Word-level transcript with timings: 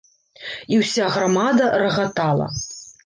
І 0.77 0.79
ўся 0.79 1.09
грамада 1.17 1.69
рагатала. 1.85 2.47